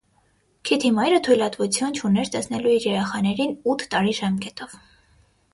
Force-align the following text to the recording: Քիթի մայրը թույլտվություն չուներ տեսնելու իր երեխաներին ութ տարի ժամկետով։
Քիթի 0.69 0.89
մայրը 0.99 1.19
թույլտվություն 1.27 1.93
չուներ 2.01 2.31
տեսնելու 2.37 2.73
իր 2.79 2.87
երեխաներին 2.89 3.55
ութ 3.75 3.87
տարի 3.93 4.15
ժամկետով։ 4.23 4.79